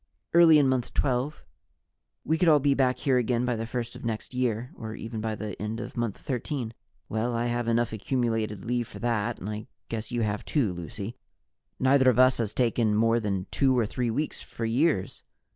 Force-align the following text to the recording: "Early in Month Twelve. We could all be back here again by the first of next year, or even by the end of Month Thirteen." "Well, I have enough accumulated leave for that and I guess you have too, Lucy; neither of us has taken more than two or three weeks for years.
"Early 0.33 0.57
in 0.57 0.67
Month 0.67 0.95
Twelve. 0.95 1.43
We 2.25 2.39
could 2.39 2.49
all 2.49 2.57
be 2.59 2.73
back 2.73 2.97
here 2.97 3.19
again 3.19 3.45
by 3.45 3.55
the 3.55 3.67
first 3.67 3.95
of 3.95 4.03
next 4.03 4.33
year, 4.33 4.71
or 4.73 4.95
even 4.95 5.21
by 5.21 5.35
the 5.35 5.53
end 5.61 5.79
of 5.79 5.95
Month 5.95 6.17
Thirteen." 6.17 6.73
"Well, 7.07 7.35
I 7.35 7.45
have 7.45 7.67
enough 7.67 7.93
accumulated 7.93 8.65
leave 8.65 8.87
for 8.87 8.97
that 8.97 9.37
and 9.37 9.47
I 9.47 9.67
guess 9.89 10.11
you 10.11 10.23
have 10.23 10.43
too, 10.43 10.73
Lucy; 10.73 11.17
neither 11.79 12.09
of 12.09 12.17
us 12.17 12.39
has 12.39 12.51
taken 12.51 12.95
more 12.95 13.19
than 13.19 13.45
two 13.51 13.77
or 13.77 13.85
three 13.85 14.09
weeks 14.09 14.41
for 14.41 14.65
years. 14.65 15.21